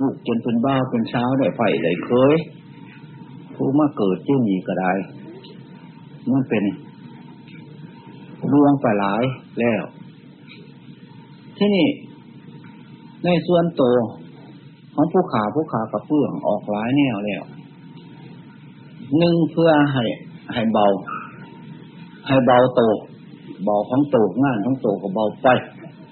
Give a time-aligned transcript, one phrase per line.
[0.00, 2.34] ลูกจนเป็นบ้าเป็นเช้าได้ไฟได้เคย
[3.54, 4.92] ผู้มาเกิดที่นี่ก็ได้
[6.30, 6.64] มันเป็น
[8.52, 9.22] ดวงไปหลาย
[9.60, 9.82] แล้ว
[11.58, 11.88] ที่นี่
[13.24, 13.82] ในส่วนโต
[14.94, 17.42] ของผู้ขาผู้ขากับเพื่องออกหลายแนวแล้ว
[19.18, 20.04] หนึ่งเพื่อให้
[20.54, 20.86] ให้เบา
[22.26, 22.82] ให้เบาโต
[23.64, 25.48] เบาของโตงานของโตก็เบาไป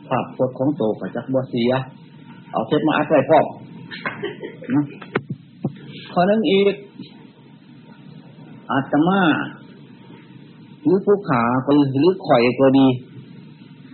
[0.09, 1.73] ภาพพจน์ของโตก็จักบ่เสีย
[2.53, 3.46] เอาเทปมาอัดไว้พร้อม
[6.12, 6.74] ข้อนึงอีก
[8.70, 9.20] อาตมา
[10.83, 11.70] หรือผู้ขาก็
[12.01, 12.87] หรือข่อยก็ดี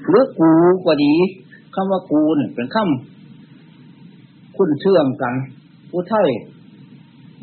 [0.08, 0.50] หรือกู
[0.86, 1.12] ก็ดี
[1.74, 5.34] คำว่ากูเนี่ยเป็นคำคุณเชื่อมกัน
[5.90, 6.28] ผู้ไทย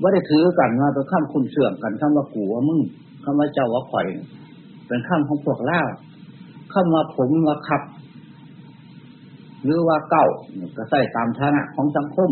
[0.01, 2.79] ว่าได้ถือกันว่าเป็นคำคุณเชื่อมกันคำว่ากูว่ามึง
[3.23, 4.07] คำว่าเจ้าว่าข่อย
[4.87, 5.81] เป็นคำของพวกล่า
[6.73, 7.81] คำว่าผมว่าขับ
[9.63, 10.25] หรือว่าเก่า
[10.77, 12.29] ก็ใส่ตามฐานะของสังคม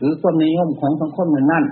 [0.00, 1.64] หรือความนิยมของสังคมนั้นนั่น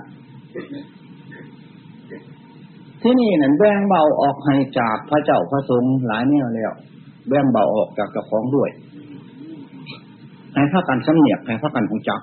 [3.01, 6.71] ที่นี่นั่นแบ่งเบาออกให้จากพระเจ้าพระสงฆ์หลายแนวแล้ว
[7.27, 8.69] แบ่งเบาออกจากเจ้าของด้วย
[10.53, 12.21] ให้พากันสำเนียกให้พากันหูจัก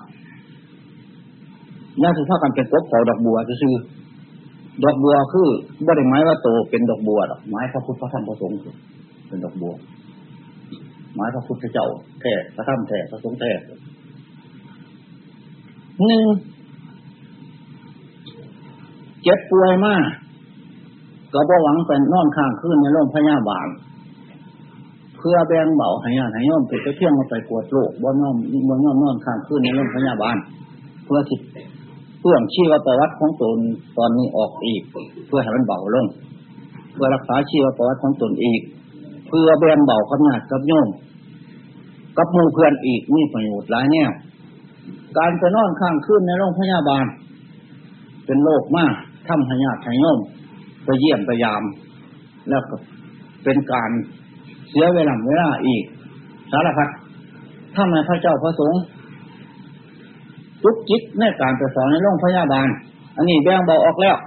[2.01, 3.75] น่าจะพากันเป็นกบเผาดอกบัวซื่อ
[4.83, 5.47] ดอกบัวคือ
[5.85, 8.57] บ่ได้ไม้ว่าโตเป็นดอกบัวดอกไม้พระพุทธพระธรรมพระสงฆ์
[9.27, 9.73] เป็นดอกบัว
[11.15, 11.87] ไม้พระพุทธเจ้า
[12.21, 13.51] แท้พระธรรมแท้พระสงฆ์แท้
[16.05, 16.23] หนึ่ง
[19.23, 20.03] เจ็บป่วยมาก
[21.33, 23.67] ก็บ่หวังเป็นนอนข้างขึ้นในโรงพยาบาล
[25.17, 28.35] เพื่อแบ่งเบาให้ญาติให้ย่อมไปเที่ยงมาไปปวดโรคบ่น้อม
[28.67, 30.37] บ่น้อมนอนข้างขึ้นในโรงพยาบาล
[31.05, 31.35] เพื่อสิ
[32.19, 33.57] เพื่อชีวประวัติของตน
[33.97, 34.81] ตอนนี้ออกอีก
[35.27, 36.05] เพื่อให้มันเบาลง
[36.93, 38.61] เพื่อรักษาชีวประวัติของตนอีก
[39.27, 40.87] เพื่อแบ่งเบาขนาดกับโยม
[42.17, 44.11] กับมูเพื่อนอีกมีประโยชน์หลายแนว
[45.17, 47.05] การไปนอนข้างขึ้นในโรงพยาบาล
[48.25, 48.93] เป็นโรคมาก
[49.27, 50.19] ทำให้ญาติให้โยม
[50.85, 51.63] ไปเยี่ยมไปยาม
[52.49, 52.75] แล้วก็
[53.43, 53.89] เป็นการ
[54.69, 55.83] เสียเวลาเวลาอีก
[56.51, 56.89] สารพัด
[57.75, 58.81] ถ้าในพระเจ้าพระสงฆ์
[60.63, 62.67] ทุกจิตในการไปสอนในโรงพยาบาล
[63.15, 64.17] อันนี้แบ่งเบาออกแล้ว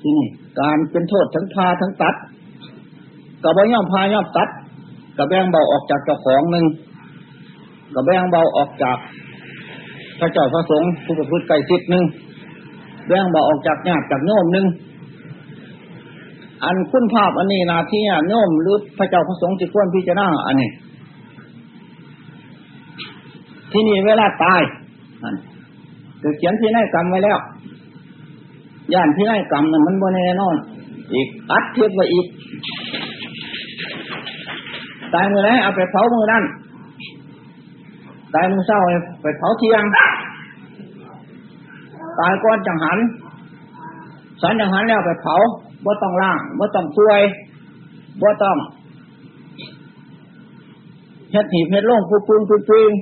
[0.00, 0.28] ที่นี่
[0.60, 2.14] การเป็นโทษทั้งพาทั้งตัด
[3.42, 4.48] กับใบย่อมพาย่อมตัด
[5.16, 6.64] กับแบ่งเบาออกจากเจ้าของหนึ่ง
[7.94, 8.96] กับแบ่งเบาออกจาก
[10.20, 12.04] พระเจ้าพระสงฆ์ผู้ประพฤติไก่สิทธิ์หนึ่ง
[13.06, 14.66] แบ่งเบาออกจากญาติจากโยมหนึ่ง
[16.64, 20.70] อันคุณภาพอันนี้นาที่โยมหรือพระเจ้าพระสงฆ์จะควรพิจารณาอันนี้
[23.72, 24.62] ที่นี่เวลาตาย
[26.22, 27.38] จะเขียนที่นกรรมไว้แล้ว
[28.94, 30.56] ย่านที่นกรรมนั้นมันบนแน่นอน
[31.14, 32.26] อีกอัดเทียบไว้อีก
[35.14, 36.44] ตายมือไหนเอาไปเผามือนั่น
[38.36, 38.80] ตายมือเศร้า
[39.22, 39.82] ไปเผาเทียง
[42.18, 42.98] ตายก้อนจังหัน
[44.42, 45.34] สันจังหันแล้วไปเผา
[45.84, 47.20] บ่ต้องล่างบ่ต้องช่วย
[48.22, 48.56] บ่ต้อง
[51.32, 52.92] เฮ็ดหีบเฮ็ดล่งปูปูนปูปูน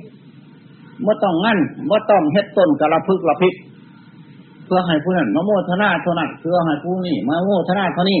[1.05, 1.59] บ่ต้องงั้น
[1.89, 3.53] บ่ต้องเฮ็ดต้นกระพึกระพิก
[4.65, 8.19] เพื่อให้ผู้นั้นมาโมทนาเท่านั้นเพื่อให้ผู้นี้มาโมทนาเท่านี้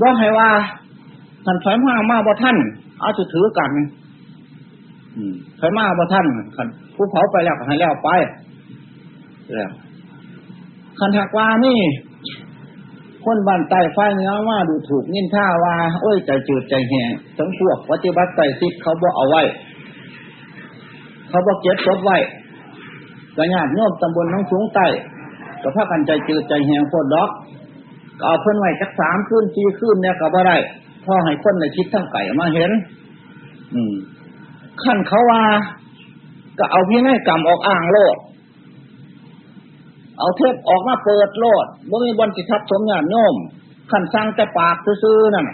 [0.00, 0.48] บ่ให้ว่า
[1.44, 2.56] ท่านไฟมามาบ่ท่าน
[3.00, 3.70] เอาจะถือกัน
[5.58, 8.10] ไฟมาบ่ท่านคันผู้เผาไปแล้วให้แล้วไป
[9.54, 9.70] แล้ว
[10.98, 11.80] คันถักว่านี่
[13.24, 19.42] คนบ้านใต้ไฟเนื้อว่าดูถูกนินท่าว่า โอ้ยใจจืดใจแห้งทั้งพวกปฏิบัติใต้ซิดเขาบอกเอาไว้
[21.28, 22.16] เขาบอกเก็บศพไว้
[23.36, 24.86] กระยาดโน้มตำบลน้องสูงใต้
[25.62, 27.30] ก็พากันใจจืดใจแห้งโคตรดอก
[28.18, 30.56] ก็เอาเพิ่นไว้สักสามขึ้นสี่ขึ้นเนี่ยก็บ่ได้
[31.06, 32.70] พ่อให้คนในคิดทั้งไก่มาเห็น
[33.74, 33.94] อืม
[34.82, 35.42] ขั้นเขาว่า
[36.58, 38.16] ก็เอาพี่ให้กรรมออกอ่างโลด
[40.18, 43.34] เอาเทปออกมาเปิดโลดบ่มีบนจิทับสมญาติโยม
[43.90, 45.46] ขั้นสร้างแต่ปากซื้อนั่น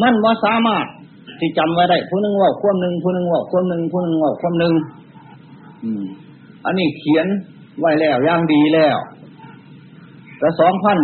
[0.00, 0.86] มันว่าสามารถ
[1.38, 4.72] ที่จำไว้ได้ผู้หนึ่งว่าควมหนึ่งผู้หนึ่งว่าควมหนึ่งผู้หนึ่งว่าควมหนึ่ง
[6.64, 7.26] อันนี้เขียน
[7.80, 8.96] ไว้แล้วย่างดีแล้ว
[10.38, 10.98] แต่สองพัน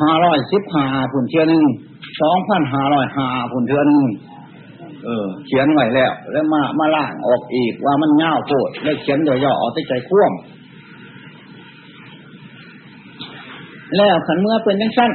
[0.00, 1.64] ห้าร้อยสิบห้าผุนเทียหนึ่ง
[2.22, 4.04] สองพันห้าร้อยห้าผุนเทียหนึ่ง
[5.04, 10.34] เออ เขียนไว้แล้ว แล้วมามาล่างออกอีกว่ามันเง่าโคตรแล้วเขียนย่อๆเอาใจคว่ำ
[13.96, 15.10] แล้วขันเมื่อเป็นยังสั้น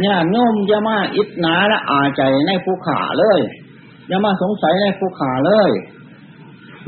[0.00, 3.40] เนี่ยโน้มยามาอิดนาและอาใจในผู้ขาเลย
[4.10, 5.70] ยามาสงสัยในผู้ขาเลย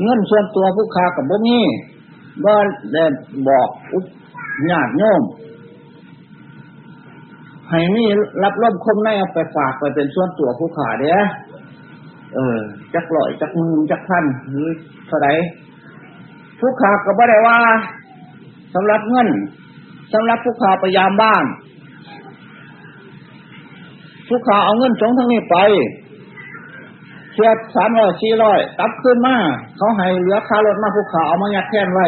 [0.01, 1.59] เงินส่วนตัวผู้ขากับบ่มี
[2.43, 2.53] บ่
[2.93, 3.03] ได้
[3.47, 3.99] บอกอุ
[4.69, 5.21] ญาติโยม
[7.69, 8.05] ให้มี
[8.43, 11.17] รับร่มคมในเอาไปฝากไปเป็นส่วนตัวผู้ขาเด้อ
[12.33, 12.57] เอเออ
[12.93, 14.67] จักลอยจักมือจักพันหรือ
[15.07, 15.29] เท่าไร
[16.59, 17.57] ผู้ขาก็บ่ได้ว่า
[18.73, 19.29] สำหรับเงิน
[20.13, 21.45] สำหรับผู้ขาพยายามบ้าน
[24.27, 25.57] ผู้ขาเอาเงินสงทั้งนี้ไป
[27.33, 29.35] เทียบสามร้อยสี่ร้อยตับขึ้นมา
[29.77, 32.05] เขาให้เหลือค่ารถมาผู้ขาเอามายัดแท่นไว้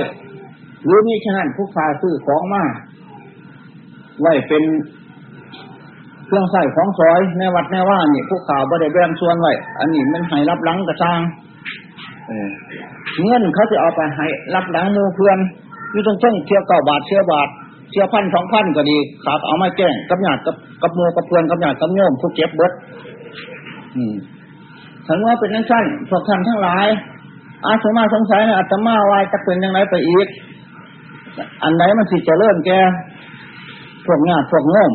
[0.84, 2.64] หรือมีฉะนั้นผู้ขาซื้อของมา
[4.22, 4.64] ไว้เป็น
[6.30, 11.20] เครื่องใส่ของซอยในวัดในว่านี่ผู้ข่าวบ่ได้แบ่งส่วนไว้อันนี้มันให้รับหลังกระซัง
[13.24, 15.38] เงินเขาจะเอาไปให้รับหลังมูเพื่อน
[15.92, 17.50] อยู่ตรงเช่งเที่ยวเก้าบาทเที่ยวบาท
[17.92, 22.72] เที่ยวพันสองพันก็ดีขาดเอามาแจ้งกับหยาดกับกับมูกับเพื่อนกับหยาดกับโยมผู้เจ็บเบิด
[23.96, 24.14] อืม
[25.08, 26.88] ถึงว่าเป็นนั่นสั้นพวกท่านทั้งหลาย
[27.66, 30.28] อาสมาสงสัยอาตมาวายจะเป็นยังไงไปอีก
[31.64, 32.72] อันไหนมันสิจะเริ่มแก
[34.06, 34.92] พวกหยาดพวกโยม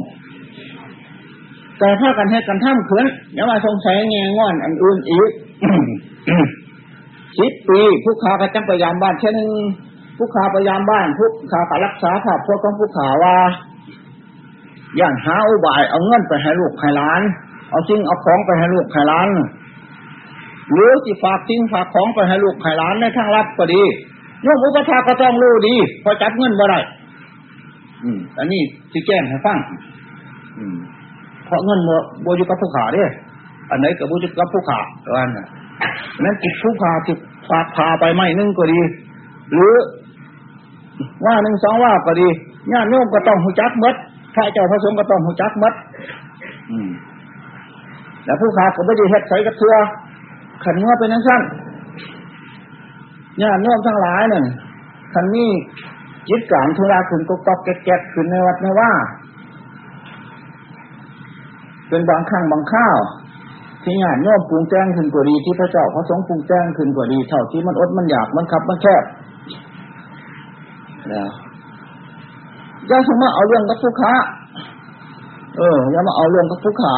[1.79, 5.31] แต่ถ้ากันให้กันท่ามเขืนอย่ามาสงสัยแงงอนอันอื่นอีก
[7.39, 9.37] สิบปีผู้ขากระจังพยายามบ้านเช่น
[10.17, 13.37] ผู้ขาพยายามบ้านผู้ขาการรักษาภาพพวกของผู้ขาว่า
[14.97, 17.23] อย่างหาอุบายเอาเงินไปให้ลูกให้ล้าน
[17.71, 19.29] เอาสิ่งเอาของไปให้ลูกให้ล้าน
[20.71, 23.83] หรือที่ฝากสิ่งฝากของไปให้ลูกให้ล้านในทางลับก็ดี
[24.43, 26.79] โยมอุปถาก็ต้องรู้ดี พอจับเงินบ่ได้
[28.03, 28.63] อืมอันนี้
[28.93, 29.59] ที่แจ้งให้ฟัง
[30.59, 30.77] อืม
[31.45, 31.81] เพราะเงิน
[32.23, 33.11] โบอยู่กับผู้ขาเนี่ย
[33.71, 34.81] อันไหนกับโบยุกับผู้ขา
[35.17, 35.31] อัน
[36.25, 37.19] นั้นจิตผู้ขาจิต
[37.51, 38.81] ฝากพาไปไม่นึ่งก็ดี
[39.53, 39.75] หรือ
[41.25, 42.29] ว่าหนึ่งสองว่าก็ดี
[42.73, 43.95] ญาติโยมก็ต้องหูจักมัด
[44.35, 45.75] พระเจ้าพระสงฆ์ก็ต้องหูจักมัด
[48.25, 49.75] แล้วผู้ขาก็ไม่ได้เฮ็ดใส่กระเทือ
[50.65, 51.43] ขันเมื่อเป็นนั้นสั้น
[53.43, 54.45] ญาติโยมทั้งหลายเนี่ย
[55.15, 55.51] ขันนี้
[56.29, 58.91] จิตกลางทุราขึ้นก็กอกแก๊กขึ้นในวัดในว่า
[61.89, 62.99] เป็นบางครั้งบางข้าว
[63.85, 69.05] ที่ญาติโยมปรุงแจ้งขึ้นกว่าดีที่พระเจ้าพระสงฆ์ปรุงแจ้งขึ้นกว่าดีเท่าที่มันอดมันอยากมันขับมันแคบ
[71.13, 71.25] นะ
[72.89, 74.13] อย่าสมมาเอาเรื่องกับผู้ค้า
[75.59, 76.95] เอออย่ามาเอาเรื่องกับผู้ค้า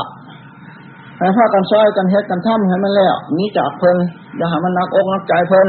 [1.18, 3.96] ให้พากันซอยกันเฮ็ดกันทำให้มันแล้วนี้จากเพลิน
[4.36, 5.68] อย่าให้มันนักอกนักใจเพลิน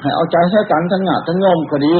[0.00, 1.96] ให้เอาใจใช้กันทั้งหยาทั้งโยมก็ดี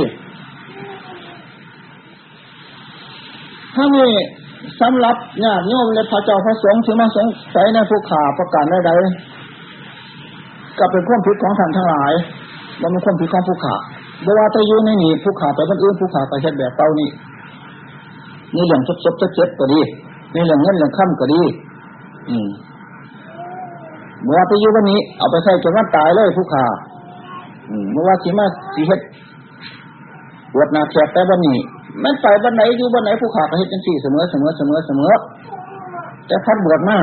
[3.74, 4.06] ถ้ามี
[4.80, 12.12] สำหรับญาติโยมและพระเจ้าพระสงฆ์ที่มาสงสัยในผู้ข่าประกาศใดๆก็เป็นความผิดของท่านทั้งหลาย
[12.82, 13.76] มันเป็นความผิดของผู้ข่า
[14.26, 17.08] เวลาไปอยู่ในนี้ผู้ข่าไปคนอื่นผู้ข่าไปเช็ดแบบเต้านี่
[18.54, 19.80] นี่เรื่องซบซบเจ็บก็ดี
[20.34, 21.40] นี่เรื่องเงินเรื่องค่ำก็ดี
[22.28, 22.48] อืม
[24.22, 26.64] เมื่อไปอยู่วันนี้ เอาไปใส่จนวันตายเลยผู้ข่า
[27.68, 29.00] อืมเมื่อว่าสีมาสีเฮ็ด
[30.52, 31.58] ปวดนาแขกแต่วันนี้
[32.04, 35.12] มันไปวันไหนอยู่วันไหนผู้ขาก็เห็นจังสี่เสมอเสมอเสมอเสมอ
[36.26, 36.98] แต่พัดบวชมา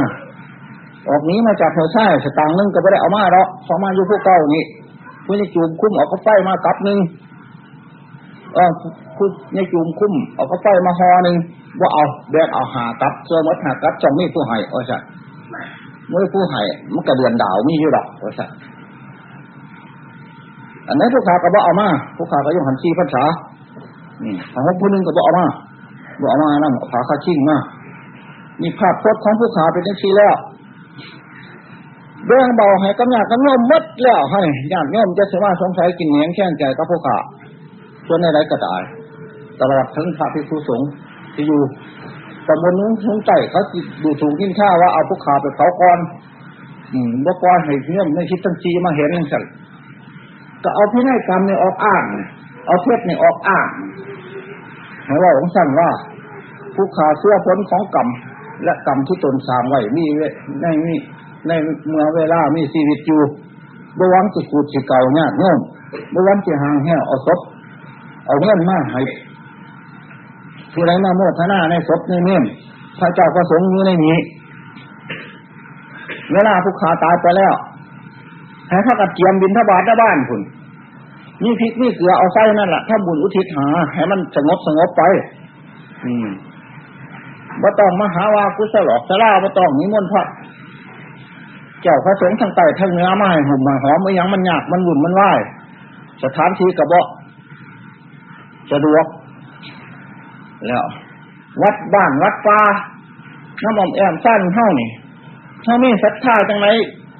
[1.09, 4.63] ออกนี้มาจากเธอใช่สตางค์นึงก็ไม่ได้เอามาหรอกพอมาอยู่ผู้เก่านี่
[5.25, 6.99] ผู้นี่จูมคุ้มออกก็ไฟมากับหนึ่ง
[8.53, 8.71] เออ
[9.17, 11.35] ผู้นี่จูมคุ้มออกก็ไฟมาหอหนึ่ง
[11.81, 14.97] ว่าเอาแบกเอาหากับเสือมัดหากับจองมีผู้ให้โอ้ใช่
[16.09, 16.61] เมื่อผู้ให้
[16.93, 18.45] มันกระเดือนดาวมีอยู่ดอกโอ้ใช่
[20.87, 23.23] อันนั้นผู้ขาก็บอกเอามาผู้ขาก็ยังหันซีภาษา
[24.23, 25.45] นี่ของผู้นึงก็บอกมา
[26.21, 27.57] บอกมานะผาคาชิ่งมา
[28.61, 30.35] มีภาพพจน์ของผู้ขาเป็นยังชีแล้ว
[32.27, 34.41] เรื่องเบาให้กำยากำยมมัดแล้วให้
[34.73, 37.17] ญาติโยมจะเสว่าสงสัยกินเหนียงแข้งใจกับผู้ขา
[38.07, 38.81] ส่วนในไรก็ตาย
[39.59, 40.89] ตลอดทั้งพระภิกษุสงฆ์
[41.33, 41.61] ที่อยู่
[42.47, 43.61] ตำบลนู้นทุ่งใจเขา
[44.03, 45.99] ดูถูกยิ่งข้าว่าเอาผู้ขาไปเผาก่อน
[46.93, 49.43] อืมบ่ก่อนให้เงี้ยในคิดตั้งจีมาเห็นสั่น
[50.63, 52.03] ก็เอาพินัยกรรมเนี่ยออกอ้าง
[52.67, 53.67] เอาเทศเนี่ยออกอ้าง
[55.07, 55.89] ให้ว่าของสั้นว่า
[56.75, 58.07] ผู้ขาเสื้อพ้นของกรรม
[58.63, 60.05] และกรรมที่ตนสร้างไว้มี
[60.61, 60.93] ในมี
[61.47, 61.51] ใน
[61.89, 63.21] เมื่อเวลามีชีวิตอยู่
[63.99, 65.57] บวังสิกูดสิเก่าเนี่ยเงื่อน
[66.13, 67.39] บวังสิหางแห้วเอาศพ
[68.25, 69.01] เอาเงินมาให้
[70.73, 72.43] ผู้ใดมาโมทนาในศพในเมี่ย
[72.99, 74.17] พระเจ้าประสงค์อยู่ในนี้
[76.33, 77.53] เวลาผู้ขาตายไปแล้ว
[78.69, 80.41] ให้ข้ากับเจียมบินทบาทได้บ้านคุณ
[81.43, 85.01] นี่พริกนี่เกลือเอาไส้นั่นแหละถ้าบุญอุทิศหา ให้มันสงบสงบไป
[86.05, 86.27] อืม
[87.61, 90.23] บ่ต้องมหาวากุศลอกสลาบ่ต้องนิมนต์พระ
[91.81, 95.21] เจ้าพระสงฆ์ทั้งใต้ทั้งเนื้อไม้หุ่มมาหอมไม่ยังมันยากมันวุ่นมันไหว
[96.23, 97.01] สถานที่กระเบา
[98.71, 99.05] สะดวก
[100.67, 100.85] แล้ว
[101.61, 102.59] วัดบ้านวัดป่า
[103.63, 104.89] น้ำอมแอมสั้นเท่านี่
[105.65, 106.67] ถ้ามีศรัทธาจังไร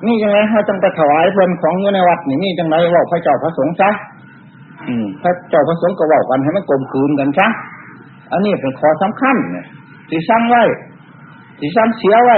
[0.05, 3.89] นี่จังไรเขาจังไปถวายเพื่อนของอยู่ในวัดนี่นี่จังไรว่าพระเจ้าพระสงฆ์ซะ
[5.21, 7.47] พระเจ้าพระสงฆ์ก็ว่ากันให้มันกลมกลืนกันซะ
[8.31, 9.65] อันนี้เป็นข้อสำคัญเนี่ย
[10.09, 10.63] ที่สร้างไว้
[11.59, 12.37] ที่สร้างเสียไว้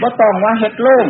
[0.00, 1.06] ว่าต้องว่าเฮ็ดโล่ง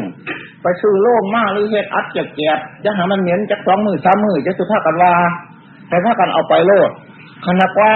[0.62, 5.12] ไปซื้อโล่งมากหรือเฮ็ดอัดจะแกบจะหามันเหม็นจะสองมือสามมือจะสุภาพกันว่า
[5.88, 6.90] แต่ถ้ากันเอาไปโลด
[7.44, 7.92] ขนาดว่า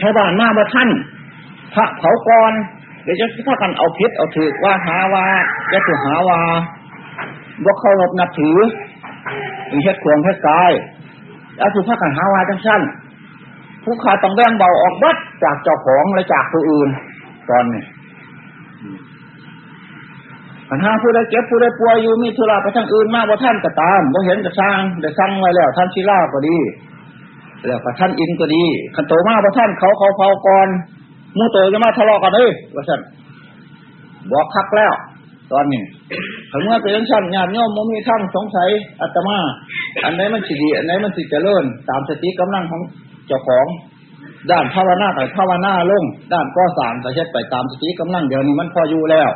[0.00, 0.90] ชาวบ้านมาบ่ท่าน
[1.74, 2.52] พระเผากร
[3.06, 5.24] เดี๋ยวจะถ้ากันเอาพิษเอาถือว่าหาว่า
[5.72, 6.40] จะถือหาว่า
[7.64, 8.56] บ่เคารพนับถือ
[9.72, 10.72] มีเฮ็ดควงเฮ็ดกาย
[11.56, 12.82] แล้วถือถ้ากันหาว่าจังสั้น
[13.84, 16.88] ผู้ขาต้องแบ่งเบาออกบัดจากเจ้าของและจากผู้อื่น
[17.50, 17.82] ตอนนี้
[20.70, 26.58] ปัญหาผู้ใดเจ็บผู้ใดป่วยอยู่มีธุระไปทางอื่นมากว่าท่านก็ตามว่าเห็นจะสร้างจะสร้างไว้แล้ว ท่านชิล่าก็ดี
[27.66, 30.68] แล้วก็ท่านอินก็ดีขันโตมากว่าท่านเขาเขาเผาก่อน
[31.38, 33.00] มูโตจะมาทะเลาะกันเลยว่าท่น
[34.30, 34.92] บอกคักแล้ว
[35.52, 35.82] ตอนนี้
[36.50, 38.68] ถึงเมื่อเป็นชั้นญาติโยมมีทั้งสงสัย
[39.00, 39.38] อัตมา
[40.04, 42.82] อันไหนมันสิดี อันไหนมันสิเจริญ ตามสติกำลังของ
[43.26, 43.66] เจ้าของ
[44.50, 49.30] ด้านภาวนาไปภาวนาลง ด้านก่อสางก็เฮ็ดไปตามสติกำลังเดี๋ยวนี้มันพออยู่แล้ว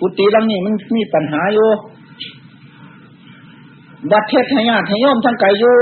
[0.00, 1.68] กุฏิหลังนี้มันมีปัญหาอยู่
[4.10, 5.76] บัดเทศให้ญาติให้โยมทั้งไก่อยู่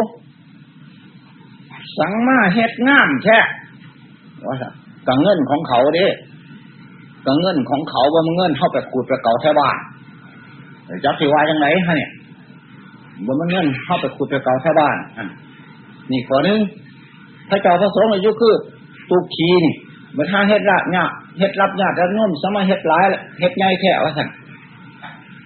[1.99, 3.39] สังมาเฮ็ดงามแท้
[4.47, 4.69] ว่าสั
[5.09, 6.07] กังเงินของเขาเด้
[7.27, 9.77] กังเงินของเขาว่ามันเงินเข้าไปกูดไปเก่าแท้บ้าน
[11.05, 12.11] จักสิว่ายังไงฮะเนี่ย
[13.27, 14.97] ว่ามันเงินเข้าไปกูดไปเก่าแท้บ้าน
[16.11, 16.61] นี่ขอนึง
[17.51, 18.55] พระเจ้าพระสงฆ์อายุคือ
[19.11, 19.75] ตุกขีนี่
[20.17, 21.07] มันถ้าเฮ็ดละเนี่ย
[21.39, 23.05] เฮ็ดรับญาติแล้วน่มสมาเฮ็ดหลาย
[23.41, 24.29] เฮ็ดใหญ่แท้ว่าสั่น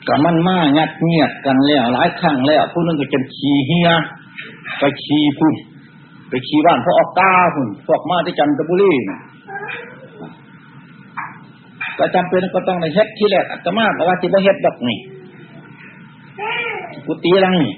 [0.09, 3.89] กับมันมางัดเงียดกันแล้วหลายครั้งแล้วผู้นึงก็จนขี่เฮีย
[4.79, 5.55] ไปขี่พุ่น
[6.29, 8.93] ไปขี่บ้านพวกออกกาพุ่นพวกมาที่จันทบุรี
[12.01, 14.99] ก็จำเป็นก็ต้องในเฮ็ดที่แรกอาตมาบอกว่าที่บ่เฮ็ดดอกนี่
[17.07, 17.75] กุฏิลังนี่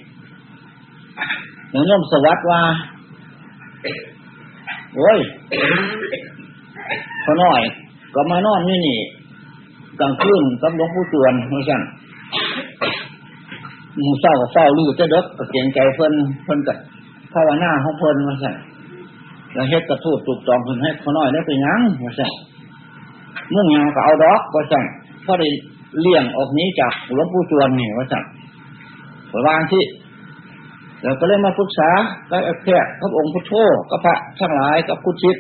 [1.71, 2.61] หลวงโยมสวัสดิ์ว่า
[4.95, 5.19] โอ้ย
[7.25, 7.61] พอน้อย
[8.14, 8.99] ก็มานอนนี่นี่
[10.00, 11.81] กลางคืนกับหลวงปู่จวนเหมือนกัน
[14.05, 16.12] มูเศร้ากับเศร้าลือจะดกก็เกียงใจเพิ่น
[16.45, 16.76] เพิ่นกับ
[17.33, 18.55] ภาวนาของเพิ่นมาสั่น
[19.55, 22.33] แล้วเฮ็ดกระทูดถูกจองเพิ่นให้พอน้อยได้ไปยังมาสั่น
[23.55, 24.85] มุ่งยางก็เอาดอกมาสั่น
[25.25, 25.49] พอได้
[26.01, 28.25] เลี่ยงออกนี้จากหลวงปู่จวนนี่มาสั่น
[29.47, 29.85] วางที่
[31.03, 31.91] เราก็เลยมาปรึกษา
[32.31, 33.53] กับแพทย์กับองค์พุทโธ
[33.91, 35.37] กับพระทั้งหลายกับผู้ชิด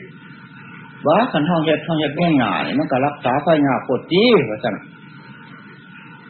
[1.06, 4.74] ว่าขันห้องเฮ็ดห้องเฮ็ดง่ายง่ายมันก็รักษาไฟงาปวดจีว่าสั่น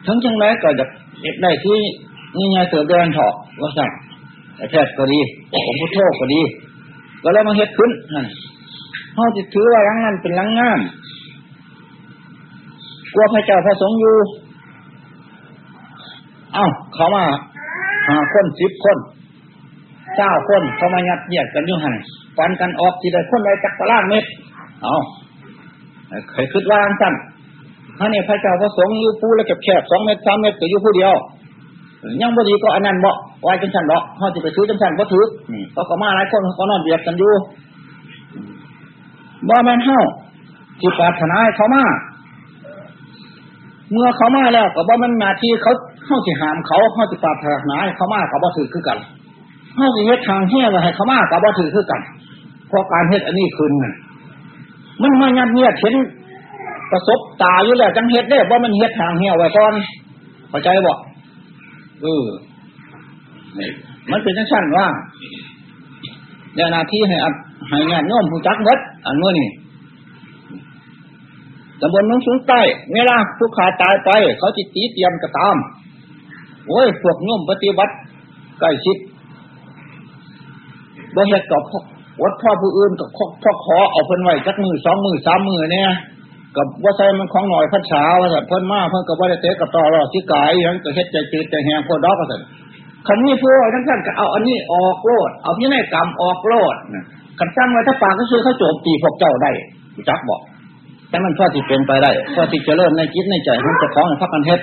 [0.06, 0.84] ทั้งจังไรก็จะ
[1.22, 1.80] เฮ็ดได้ที่
[2.36, 3.90] นี่ไงเติบเดินเถาะว่าสั่น
[4.70, 5.20] แพทย์ก็ดี
[5.52, 6.40] องค์พุทโธก็ดี
[7.22, 7.90] ก็เลยมาเฮ็ดขึ้น
[9.16, 10.80] ห้องจิตถือว่าลังนั้นเป็นลังงาม
[13.12, 14.16] กลัวพระเจ้าพระสงฆ์อยู่
[16.54, 17.24] เอ้าเขามา
[18.08, 18.98] หาคนสิบคน
[20.16, 21.94] เจ้าคนเขามายัดเยียดกันอยู่หัน
[22.36, 24.24] ฟันกันออกทีใดคนใดจักรล่างเม็ด
[24.82, 24.96] เอา
[26.30, 27.14] เคยคิดว่าสั้น
[27.98, 31.12] ถ้าเนี่ยพระเจ้าพระสงฆ์อยู่ปูแล้วเก็บแคบสองเมตรสามเมตรก็อยู่ผู้เดียว
[32.22, 35.24] ยังบดีก็อันนั้นบอกไว้จังสันดอกเขาจะไปซื้อจังสันก็ถือ
[35.72, 37.32] เขาก็มาหลายคนเขานอนเบียดกันอยู่
[39.48, 40.00] บ่แม่นเฮ้า
[40.80, 41.84] ที่ปรารถนาเขามา
[43.92, 45.72] เมื่อเขามาแล้วก็บ่มันนาทีเขา
[46.06, 48.98] เข้าสิหามเขาเข้าสิปาถนาเขามาเขาบ่ถือคือกัน
[49.74, 52.00] เข้าสิเฮ็ดทางเฮี้ให้เขามาเขาบ่ถือคือกัน
[52.68, 53.72] เพราะการเฮ็ดอันนี้คืน
[55.02, 55.94] มันมายัดเยียดเห็น
[56.90, 59.72] ประสบตาอยู่แล้วจังเฮ็ดได้ว่ามันเฮ็ดทางเหี้ยไว้ก่อน
[60.48, 60.94] เข้าใจบ่
[62.02, 62.24] เออ
[64.10, 64.86] มันเป็นจังสั้นว่า
[66.54, 67.34] เดี๋ยวนาทีให้อัด
[67.68, 69.48] ให้งานโน้มผู้จักมดอันเมื่อนี่
[71.80, 72.60] ตำบลนุ่งสูงใต้
[72.94, 75.56] เวลาผู้ขาตายไป เขาจิตตีเตรียมกระตาม
[76.68, 77.94] โอ้ยพวกโน้มปฏิบัติ
[78.60, 78.96] ใกล้ชิด
[81.14, 81.62] บ่เฮ็ดกับ
[82.22, 83.08] วัดพ่อผู้อื่นกับ
[83.42, 85.90] พ่อขอเอาเพิ่นไว้จักมือสองมือสามมือเนี่ย
[86.56, 92.40] กับว่าใส่มันของหน่อยพัดเช้าว่าเพิ่นมาเพิ่นกับว่าได้เตะกับต่อรอสิกายยังก็เฮ็ดใจจืดใจแหงโคดอกก็สั่น
[93.06, 96.74] คันนี้ผู้ทั้งท่านก็เอาอันนี้ออกโลด เอาพินัยกรรมออกโลด
[97.38, 99.50] ขันตั้งไว้ถ้าปากก็คือเขาโจมตีพวกเจ้าได้
[100.08, 100.40] จักบอก
[101.12, 104.60] แต่มันพอที่เป็นไปได้พอที่จะเริ่มในจิตในใจมันจะคล้องพักกันเฮ็ด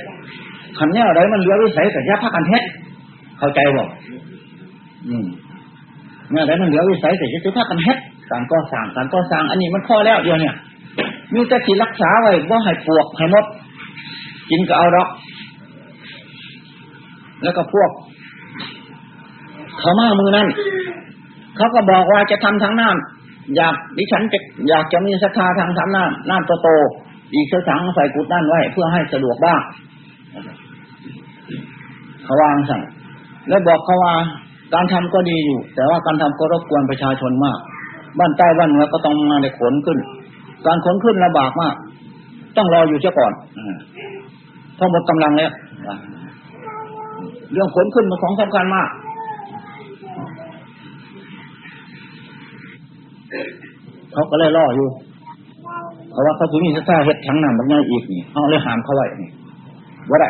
[0.78, 2.64] ขันนี้อะไรมันเหลือวิสัยแต่ยาพักกันเฮ็ด
[3.40, 3.90] เข้าใจบอก
[5.08, 5.28] อืม
[6.32, 7.98] เนี่ยอะไรมันเหลือวิสัยแต่จะพักกันเฮ็ด
[8.32, 10.56] การก่อสร้างการก่อสร้าง อันนี้มันพอแล้วเดียวเนี่ย
[11.34, 13.46] มีแต่ที่รักษาไว้ว่าให้ปวกให้มด
[14.50, 15.10] กินก็เอาดอก
[17.44, 17.92] แล้วก็พวก
[19.80, 20.48] เขามามือนั้น
[21.58, 23.19] เขาก็บอกว่าจะทำทางน้ำ
[23.56, 24.40] อยากดิฉันจะ
[24.70, 26.70] อยากจะมีศรัทธาทางทำน้ำน้ำโตโต
[27.34, 29.62] อีกเสื้อถังใส่กุดนั่นไว้ เพื่อให้สะดวกบ้าง
[32.24, 32.82] เขาวางสั่ง
[33.50, 34.14] แล้วบอกเขาว่า
[34.74, 37.60] การทำก็ดีอยู่ แต่ว่าการทำก็รบกวนประชาชนมาก
[38.20, 39.98] บ้านใต้บ้านเหนือก็ต้องมาในขนขึ้น
[40.66, 41.76] การขนขึ้นลำบากมาก
[42.58, 43.34] ต้องรออยู่เสียก่อน
[44.78, 45.52] พอหมดกำลังแล้ว
[47.54, 48.90] เรื่องขนขึ้นมาของสำคัญมาก
[54.20, 54.88] เขาก็เลยล่ออยู่
[56.12, 59.30] เพราะว่าเขาถึงมีสตาเฮ็ดทั้งนั้นบางอย่างอีกนี่เอาเลยหามเขาไว้นี่
[60.10, 60.30] ว่าได้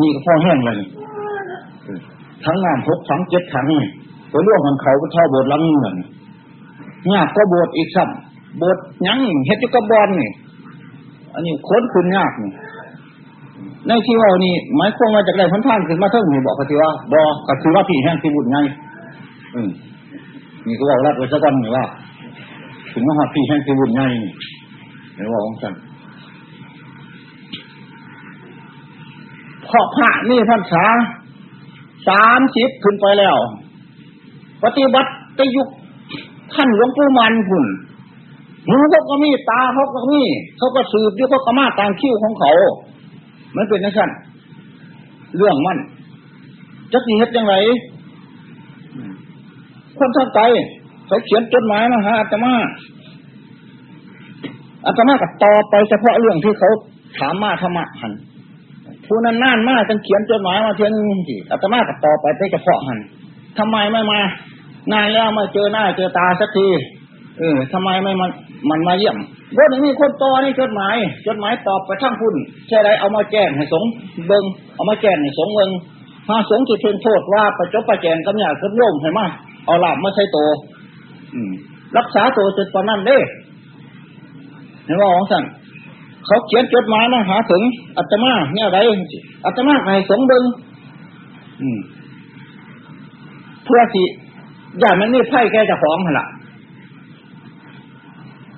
[0.00, 0.78] นี่ก็พ่อแห้งเลย
[2.44, 3.82] ทั้งน้ำหกทั้งเจ็ดทั้งนี่
[4.30, 5.96] ไปร่วมกันเขาก็เท่าโบสถ์ลังเงิน
[7.14, 10.30] ยากก็โบสถ์อีกซ้ำโบสถ์ยั้งเฮ็ดยกกับบอลนี่
[11.34, 12.50] อันนี้ค้นคุณยากนี่
[13.86, 18.58] ในที่ว่านี่หมายความว่าจากไรพันท่านขึ้นมาเท่านี่บอกเขาทีว่าบอกก็คือว่าพี่แห้งที่บุญไง
[19.54, 19.70] อืม
[20.66, 21.84] นี่ก็บอกรัดไว้สักวันหนึ่งว่า
[22.98, 24.32] ถึงว่าพี่แห้งที่บุญไงนี่
[25.14, 25.74] เดี๋ยวบอกของฉัน
[29.64, 30.84] เพราะพระนี่พรรษา
[32.08, 33.36] สามสิบขึ้นไปแล้ว
[34.64, 35.68] ปฏิบัติไปยุค
[36.54, 37.64] ท่านหลวงปู่มันคุณ
[38.66, 40.20] หูเขาก็มีตาเขาก็มี
[40.58, 42.52] เขาก็สืบด้วยเขาก็มาตามคิ้วของเขา
[43.56, 44.10] มันเป็นนักสั่น
[45.36, 45.78] เรื่องมัน
[46.92, 47.54] จะสีเฮ็ดยังไง
[49.98, 50.44] คนทางไกล
[51.06, 52.52] เขาเขียนจดหมายมาหาอาตมา
[54.86, 56.70] อาตมาก็ตอบไปเฉพาะเรื่องที่เขา
[57.18, 58.12] ถามมาธรรมะหัน
[59.06, 60.92] ผู้นั้นน่านมากจนเขียนจดหมายมาเทียน
[61.28, 62.98] สิอาตมาก็ตอบไปเฉพาะหัน
[63.58, 64.20] ทำไมไม่มา
[64.92, 66.68] นานแล้วมาเจอหน้าเจอตาสักที
[67.38, 68.30] เออทำไมไม่มัน
[68.70, 69.16] มันมาเยี่ยม
[69.58, 70.96] รถนี้คนต่อนี่จดหมาย
[71.26, 72.34] จดหมายตอบไปทั้งพุ่น
[72.68, 73.84] ใช่ไรเอามาแจ้งให้สง
[74.26, 74.44] เบิง
[74.74, 75.70] เอามาแจ้งให้สงเบิง
[76.28, 79.20] ถ้าสงจะเชิญโทษว่าประจบประแจงกำยาขึ้นโยมให้ม
[79.66, 80.38] เอาลาบมาใช้โต
[81.98, 83.18] รักษาตัวจนตอนนั้นเด้
[84.84, 85.44] เห็นว่าของสั่น
[86.26, 87.62] เขาเขียนจดหมายมาหาถึง
[87.96, 88.78] อาตมาเนี่ยไร
[89.44, 90.44] อาตมาให้สงเบิง
[91.60, 91.78] อืม
[93.64, 94.02] เพื่อสิ
[94.78, 96.26] อย่ามันนี่ไพ่แกจะฟ้องหั่นล่ะ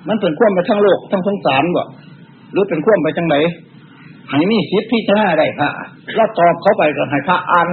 [0.07, 1.85] มันเป็นข่วมไปทั้งโลกทั้งสงสารบ่
[2.51, 3.35] หรือเป็นข่วมไปจังไหน
[4.29, 5.69] ให้มีสิทธิพิจารณาได้พระ
[6.15, 7.67] แล้วตอบเขาไปก็ให้พระอ่าน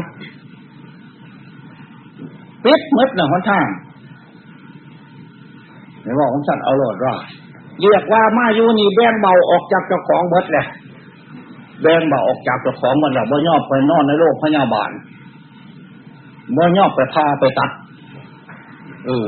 [2.65, 3.67] ปิดมืดหน่ะหนทาง
[6.07, 7.15] ไม่ว่าของสัตว์เอาโลดว่า
[7.83, 10.67] เรียกว่ามาอยู่นี่แบงเบาออกจากเจ้าของเบิดเลย
[11.83, 14.91] แบงเบาออกจากเจ้าของมันแล้วบ่ยอบไปนอนในโลกพยาบาล
[16.57, 17.71] บ่ยอบไปพาไปตัด
[19.07, 19.27] เออ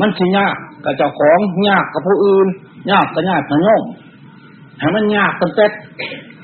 [0.00, 1.38] มันสิยากกับเจ้าของ
[1.70, 2.46] ยากกับผู้อื่น
[2.90, 3.82] ยากกับญาติกับโยม
[4.78, 5.66] ให้มันยากกันเต็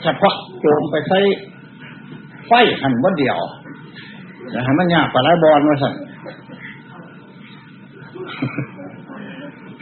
[0.03, 1.19] เฉพาะโจมไปใช้
[2.47, 3.39] ไฟหันวันเดียว
[4.51, 5.95] แต่ให้มันยากกับไรบอลมาสั่น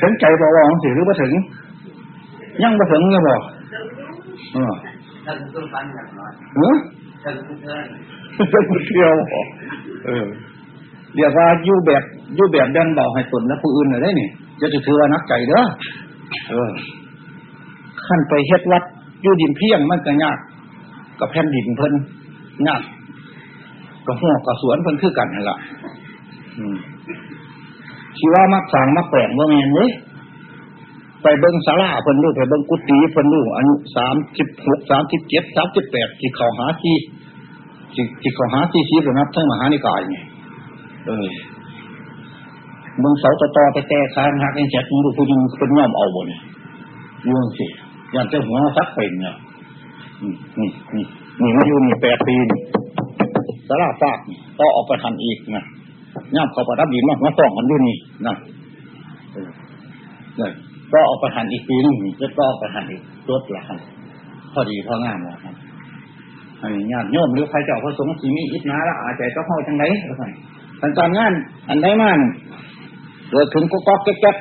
[0.00, 1.32] ถึงใจบอกว่าของสิหรือว่าถึง
[2.62, 3.40] ยังมาถึงเนี่ยบอก
[4.54, 4.72] เออ
[5.26, 6.76] ท่านต้องฟังอย่างน้อยเออ
[7.22, 7.84] ท่านต้องเทิน
[8.50, 9.46] เป็นเที่ยวบอก
[10.06, 10.26] เออ
[11.14, 12.02] เรียกว่าอยู่แบบ
[12.34, 14.28] อยู่แบบดันเบาให้ตนและผู้อื่นเลยได้นี่
[14.60, 15.62] จะจะถือว่านักใจเด้อ
[16.50, 16.70] เออ
[18.06, 18.82] ขั้นไปเฮ็ดวัด
[19.22, 20.38] อยู่ดินเพียงมันก็ยาก
[21.20, 21.92] กับแผ่นดินเพิ่น
[22.68, 22.82] ยาก
[24.06, 25.56] กับหัวกับสวนเพิ่นคือกันนั่นล่ะ
[26.58, 26.76] อืม
[28.18, 29.86] ชีว่ามักสร้างมักแปลงว่าแมนเด้
[31.22, 36.96] ไปเบิ่งศาลาเพิ่นดูไปเบิ่งกุฏิเพิ่นดูอายุสามสิบหกสามสิบเจ็ดสามสิบแปดที่เขาหาที่
[37.94, 40.22] ที่ที่เขาหาที่ชีพนับทั้งมหานิกายนี่
[41.06, 41.28] เออ
[43.00, 46.40] เบิ่งเสาตะตอแต่แต่ค้างหักไอ้เจ็ดมึงดูผู้หญิงเป็นย่อมเอาบ่เนี่ย
[47.28, 47.66] ยุ่งสิ
[48.12, 49.34] อยางเจ้าหัวซักเป็นเนี่ย
[50.22, 51.04] นี่นี่นี่
[51.42, 52.60] นี่มาอยู่นี่แปดปีนี่
[53.68, 54.18] สาราฟาก
[54.58, 55.64] ต่อออกไปทันอีกนะ
[56.36, 58.34] ย่ำเขาประดับดินมากมาต้องกันด้วยนี่นะ
[60.36, 60.50] เนี่ย
[60.92, 63.78] ก็ออกไปทันอีกปีนึงจะก็ออกไปทันอีกรถละคัน
[64.52, 65.54] พอดีพองามแล้วครับ
[66.62, 70.30] อันนี้ญาติโยมหรือใครเจ้าพระสงฆ์สีมีอิทนาละอาใจก็เข้าจังไรละคัน
[70.80, 71.32] ทางการงาน
[71.68, 72.20] อันใดมัน
[73.30, 74.36] เกิดถึงก็ก๊อกแก๊ก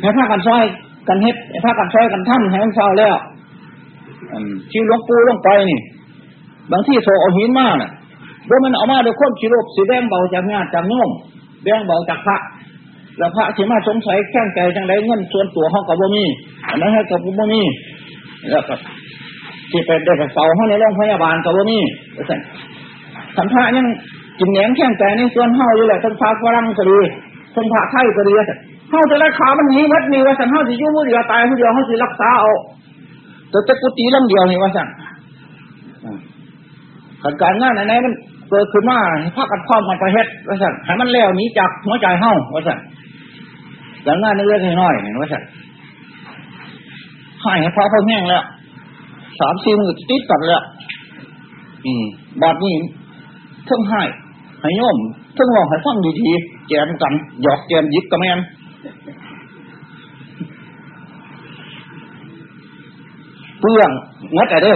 [0.00, 0.64] ให้พากันซอย
[1.08, 3.14] กันเฮ็ดให้พากันซอยกันทำให้มันเศร้าแล้ว
[4.32, 5.80] อืมชีหลวงปูลงไปนี่
[6.72, 7.90] บางที่โซเอาหินมากน่ะ
[8.52, 11.10] ดยมันเอามาโดยความชิโรบสีแดงเบาจากงานจากโน้ม
[11.64, 12.36] แดงเบาจากพระ
[13.18, 16.24] แล้วพระที่มาสงสัยแข้งใจจังไรเงินส่วนตัวห้องกับบ่มี
[16.68, 17.62] อันนั้นให้กับบ่มี
[18.50, 18.74] แล้วก็
[19.70, 21.78] ที่เป็นได้กับเสาห้องในโรงพยาบาลกับบ่มี
[22.28, 22.40] สั่น
[23.36, 23.86] สัมภายัง
[24.38, 26.98] กินแหนงแข้งใจในส่วนเฮาอยู่แหละทั้งพระฝรั่งก็ดี
[27.54, 28.58] ทั้งพระไทยก็ดีว่าสั่น
[28.90, 32.50] เฮาจะรักษามันหนีมัดมีว่าสั่นเฮาสิยู่งมือเดียวตายมือเดียวเฮาสิรักษาเอา
[33.50, 34.88] แต่จะกุฏิลำเดียวนี่ว่าสั่น
[37.42, 38.12] การงานอันไหนมัน
[38.54, 38.98] เกิดขึ้นมา
[39.36, 42.78] พากันพร้อมกันไปเฮ็ดว่าสั่นให้มันแล้วหนีจากหัวใจเฮาว่าสั่น
[44.06, 45.42] การงานเล็กๆน้อยเห็นว่าสั่น
[47.42, 48.44] ให้ให้พอพอแห้งแล้ว
[49.40, 50.62] สามสี่มือติดกันแล้ว
[51.86, 52.04] อืม
[52.42, 52.74] บาดนี้
[53.66, 54.02] เท่งให้
[54.60, 54.96] ให้โยม
[55.34, 57.12] เท่งว่าให้ฟังดีๆแจมกัน
[57.42, 58.38] หยอกแจมยิบกระแมน
[63.60, 63.90] เปลือง
[64.36, 64.72] งัดอะไรเด้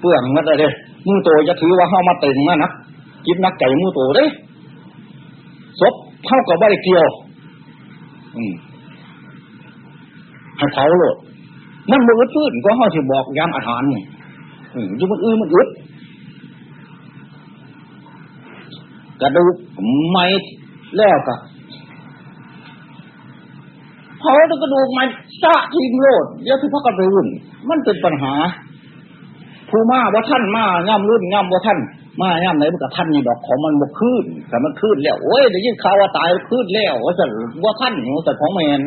[0.00, 0.68] เปลืองมันเลยเด้
[1.06, 2.70] มูโตจะถือว่าเข้ามาเต็งนะนะ
[3.26, 4.24] จิตนักใจมูโตเด้
[5.80, 5.94] ศพ
[6.26, 7.06] เท่ากับว่าได้เกี่ยว
[8.36, 8.52] อืม
[10.58, 11.16] ให้เผาโลด
[11.90, 14.02] มันมือดพื้นก็เขาสิบอกยามอาหารนี่
[14.74, 15.68] อืมยุ่มันอื้อมันอึด
[19.20, 19.54] กระดูก
[20.10, 20.24] ไม่
[20.96, 21.36] แล้วกะ
[24.18, 25.08] เผาแล้วกระดูกมัน
[25.42, 27.26] ซะทีมโลดเดี๋ยที่พักกันไปวุ่น
[27.68, 28.34] มันเป็นปัญหา
[29.70, 31.78] ผู้มาว่าท่านมาย่ำรุ่นย่ำว่าท่าน
[32.20, 37.24] มาย่ำไหนมันกับท่านนี่ดอกของมันบกขึ้นแต่มันขึ้นแล้วโอ้ยได้ยินข่าวว่าตายขึ้นแล้วว่าจะ
[37.64, 38.80] ว่าท่านว่าจะของแมน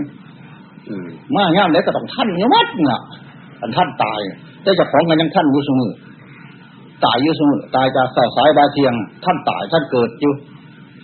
[0.88, 3.02] อืมมาย่ำไหนก็ต้องท่านเนี่ยวัดน่ะ
[3.62, 4.22] อันท่านตาย
[4.64, 5.92] แต่เจะของกันยังท่านอยู่เสมอ
[7.06, 8.94] ตายอยู่เสมอตายจากสายสายบาเทียง
[9.26, 10.34] ท่านตายท่านเกิดอยู่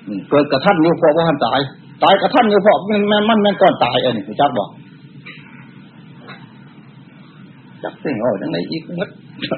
[0.07, 1.59] อืมเกิดกับท่านอยู่เพราะว่าท่านตาย
[2.03, 4.69] ตายกับท่านอยู่เพราะมันมันมันมันก่อนตายอันนี้คุณจักบอก
[7.83, 9.09] จักสิ่งโอ้ยังไงอีกมัด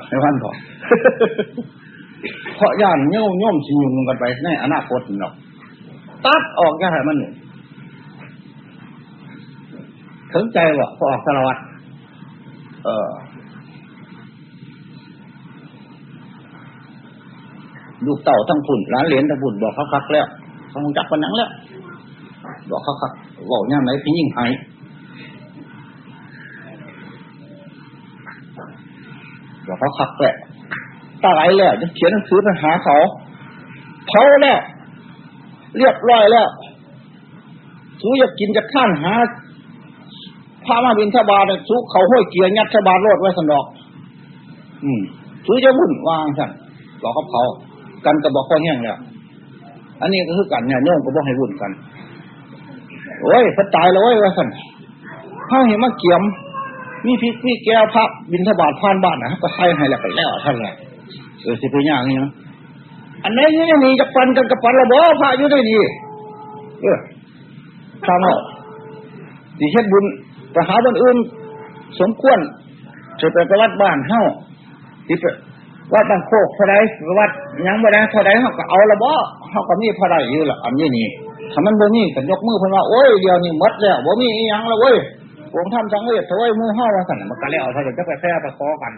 [0.07, 0.51] ให้วันพอ
[2.55, 5.33] เพราะย่านโย่มโย่มชิยุงกันไปในอนาคตเนาะ
[6.25, 7.31] ตัดออกย่าให้มันนี่
[10.33, 11.61] ถึงใจว่าพอออกสารวัตร
[12.85, 13.09] เออ
[18.05, 20.27] ลูกเต่าทั้งพุ่นร้านเหรียญทั้งพุ่นบอกเขาคักแล้ว
[20.69, 21.49] เขาคงจักปันนังแล้ว
[22.69, 23.11] บอกเขาคัก
[23.51, 24.51] บอกย่ามไหนพี่ยิ่งหาย
[29.67, 30.35] บอกเขาคักแหละ
[31.27, 32.97] ตายแล้วจะเขียนหนังสือไปหาเขา
[34.07, 34.59] เผาแล้ว
[35.77, 36.47] เรียบร้อยแล้ว
[38.01, 39.13] สูอยากกินจะข้านหา
[40.65, 43.65] พามาบินทบาทสูเขาห้อยเกียร์ยัดทบาทโลดไว้สนอก
[44.83, 45.01] อืม
[45.45, 46.51] สูจะวุ่นวางสั่น
[47.01, 47.41] บอกเขาเผา
[48.05, 48.97] กันก็บอกข้อแห้งแล้ว
[50.01, 51.71] อันนี้ก็คือกันเนี่ยโยมก็บอกให้วุ่นกัน
[53.21, 54.47] โอ้ยพัดตายแล้วเว้ยว่าสั่น
[55.49, 56.21] ข้าเห็นมาเกี่ยม
[57.05, 60.73] มีพริกมีแก้วพับบินทบาทผ่านบ้านนะก็ใส่ให้แล้วไปแล้วท่านแหละ
[61.43, 62.31] เออสิเป็นอย่างนี้นะ
[63.23, 65.79] อันนี้นี่นี่จะปันกันกับปันระบอพระอยู่ด้ดี
[66.81, 66.97] เออ
[68.05, 68.37] ทำเอา
[69.59, 70.05] ดิเช็ดบุญ
[70.51, 71.17] ไปหาบนอื่น
[71.99, 72.39] สมควร
[73.19, 74.23] จะไปประวัติบ้านเฮ้า
[75.07, 75.25] ที่ไป
[75.93, 76.75] วัดบางโคกเท่าไร
[77.19, 77.31] วัด
[77.67, 79.11] ยังบ่ได้เท่าไรเขาก็เอาละบ่
[79.51, 81.07] เขาก็มีเท่าไรอยู่ละอันนี้นี่
[81.53, 84.97] ถ้ามันบ่มีก็ยกมือเพิ่นว่าโอ้ยเดี๋ยวนี้หมดแล้วบ่มีอีหยังแล้วเว้ย
[85.53, 88.93] ผมทำจังเวทโถยมือเฮาว่าสั่นมันก็แล้วเท่าจะไปแพ้ไปขอกัน